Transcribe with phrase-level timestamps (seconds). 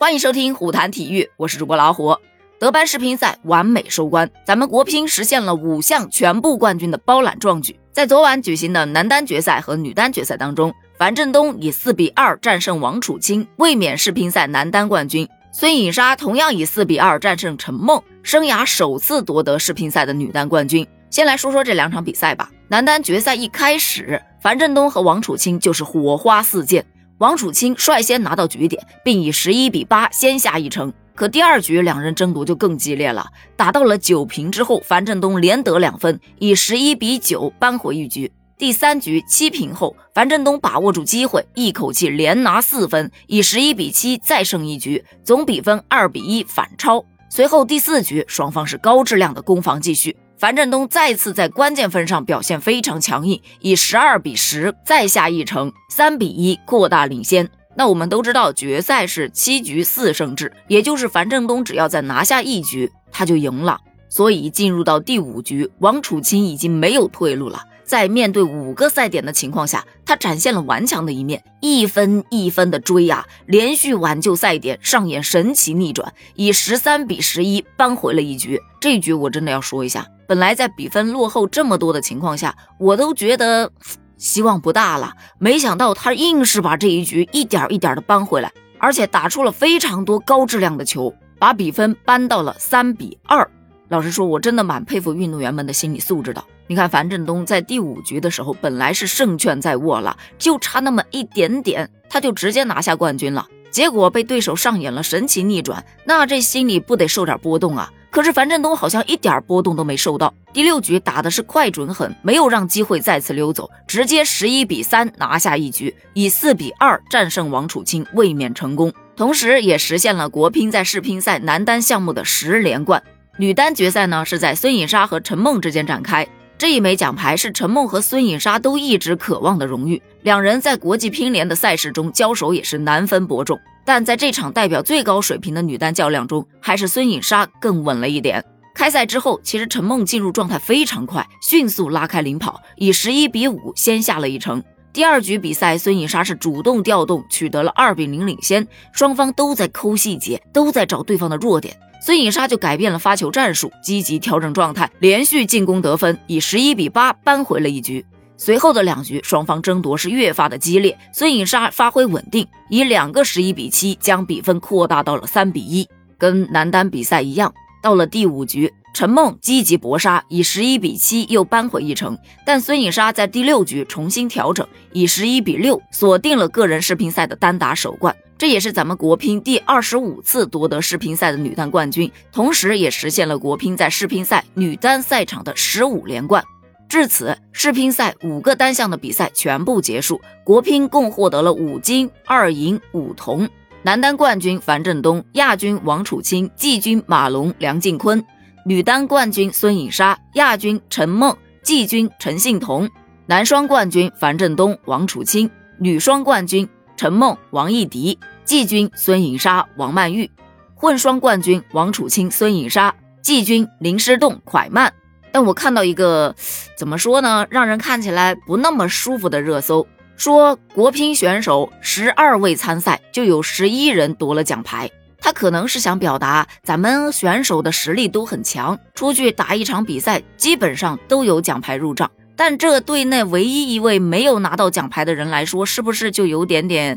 [0.00, 2.16] 欢迎收听虎谈体育，我是主播老虎。
[2.60, 7.76] 德班世乒赛完美收官，咱们国乒实现了五项全部冠军的包揽壮举。
[7.90, 15.28] 在昨晚举行的男单决赛和女单决赛当中，樊振东以四比二战胜王楚钦，卫冕世乒赛男单冠军。
[15.50, 20.86] 孙颖莎同样以四比二战胜陈梦，生涯首次夺得世乒赛的女单冠军。
[21.10, 22.48] 先来说说这两场比赛吧。
[22.68, 26.86] 男单决赛一开始，樊振东和王楚钦就是火花四溅。
[27.18, 30.92] 王楚钦率先拿到局点，并以十一比八先下一城。
[31.16, 33.26] 可第二局两人争夺就更激烈了，
[33.56, 38.30] 打到了九平之后，樊振东连得两分，以十一比九扳回一局。
[38.56, 47.04] 第三局七平后，樊振东把握住机会，一口气连拿四分，以十一比七再胜一局，总比分二比一反超。
[47.28, 50.16] 随后第四局，双方是高质量的攻防继续。
[50.38, 57.50] 樊振东再次在关键分上表现非常强硬，以十二比十再下一城，三比一扩大领先。
[57.76, 63.80] 那我们都知道，决赛是七局四胜制，也就是樊振东只要再拿下一局，他就赢了。
[64.08, 67.64] 所以进入到第五局，王楚钦已经没有退路了。
[67.82, 78.60] 在面对五个赛点的情况下，他展现了顽强的一面，一分一分的追啊，连续挽救赛点，上演神奇逆转，以十三比十一扳回了一局。
[78.78, 83.72] 这一局我真的要说一下，本来在比分落后这么多的情况下，我都觉得
[84.18, 93.50] 希望不大了，没想到他硬是把这一局一点一点的扳回来，而且打出了非常多高质量的球，把比分扳到了三比二。
[93.88, 96.44] 老实说，我真的蛮佩服运动员们的心理素质的。
[96.66, 103.48] 你看，樊振东在第五局的时候，本来是胜券在握了，就差那么一点点，他就直接拿下冠军了。
[103.70, 107.90] 结果被对手上演了神奇逆转，那这心里不得受点波动啊？
[108.10, 110.32] 可是樊振东好像一点波动都没受到。
[110.52, 123.02] 第六局打的是快准狠，没有让机会再次溜走，直接十一比三拿下一局，以四比二战胜王楚钦，卫冕成功，同时也实现了国乒在世乒赛男单项目的十连冠。
[123.36, 126.26] 女单决赛呢，是在孙颖莎和陈梦之间展开。
[126.56, 133.60] 这一枚奖牌是陈梦和孙颖莎都一直渴望的荣誉，两人在国际乒联的赛事中交手也是难分伯仲。
[133.88, 138.44] 但在这场代表最高水平的女单较量中，还是孙颖莎更稳了一点。
[138.74, 144.62] 开赛之后，其实陈梦进入状态非常快，迅速拉开领跑，以十一比五先下了一城。
[144.92, 148.68] 第二局比赛，孙颖莎是主动调动，取得了二比零领先。
[148.92, 151.74] 双方都在抠细节，都在找对方的弱点。
[152.04, 158.04] 孙颖莎就改变了发球战术，积极调整状态，连续进攻得分，以十一比八扳回了一局。
[158.38, 160.96] 随后的两局，双方争夺是越发的激烈。
[161.12, 165.86] 孙颖莎发挥稳定，以两个十一比七将比分扩大到了三比一。
[166.16, 172.16] 跟男单比赛一样，到了第五局，陈梦积极搏杀，以十一比七又扳回一城。
[172.46, 178.14] 但孙颖莎在第六局重新调整，以十一比六锁定了个人世乒赛的单打首冠。
[178.36, 186.44] 这也是咱们国乒第二十五次夺得世乒赛的女单冠军，同时也实现了国乒在世乒赛女单赛场的十五连冠。
[186.88, 193.48] 至此，世乒赛五个单项的比赛全部结束，国乒共获得了五金二银五铜。
[193.82, 198.18] 男单冠军樊振东，亚军王楚钦，季军马龙、梁靖昆；
[198.64, 202.88] 女单冠军孙颖莎，亚军陈梦，季军陈幸同；
[203.26, 206.68] 男双冠军樊振东、王楚钦，女双冠军。
[206.96, 210.28] 陈梦、王艺迪，季军孙颖莎、王曼玉，
[210.74, 214.92] 混双冠军王楚钦、孙颖莎，季军林诗栋、蒯曼。
[215.32, 216.34] 但我看到一个
[216.76, 224.90] 怎么说呢，让人看起来不那么舒服的热搜，说国乒选手十二位参赛，就有十一人夺了奖牌。
[225.20, 232.10] 他可能是想表达咱们选手的实力都很强，出去打一场比赛，基本上都有奖牌入账。
[232.36, 236.96] 但这对那唯一一位没有拿到奖牌的人来说，是不是就有点点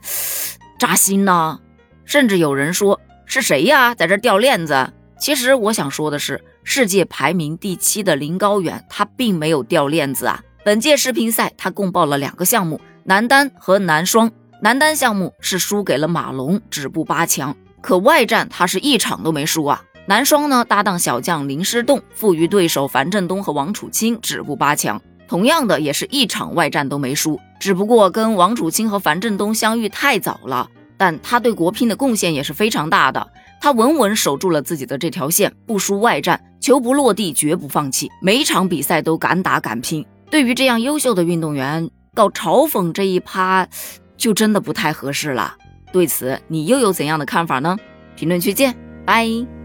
[0.78, 1.60] 扎心呢？
[2.06, 4.94] 甚至有人说是谁呀，在这掉链子？
[5.20, 10.42] 其实我想说的是，世界排名第七的林高远，他并没有掉链子啊。
[10.64, 14.32] 本届世乒赛他共报了两个项目，男单和男双。
[14.62, 17.56] 男单项目是输给了马龙，止步八强。
[17.82, 19.82] 可外战他是一场都没输啊。
[20.06, 25.02] 男双呢，搭档小将林诗栋，负于对手樊振东和王楚钦，止步八强。
[25.28, 30.70] 同样的，也是一场外战都没输，只不过跟王楚钦和樊振东相遇太早了。
[30.98, 33.28] 但他对国乒的贡献也是非常大的，
[33.60, 40.06] 他稳稳守住了自己的这条线，不输外战，球不落地绝不放弃，每场比赛都敢打敢拼。
[40.30, 43.68] 对于这样优秀的运动员，搞嘲讽这一趴，
[44.16, 45.56] 就真的不太合适了。
[45.92, 47.76] 对此，你又有怎样的看法呢？
[48.16, 48.76] 评论区见，
[49.06, 49.61] 拜。